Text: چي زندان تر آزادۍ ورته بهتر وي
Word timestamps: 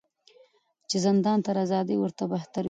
چي 0.89 0.97
زندان 1.05 1.37
تر 1.45 1.55
آزادۍ 1.63 1.95
ورته 1.99 2.23
بهتر 2.33 2.57
وي 2.57 2.59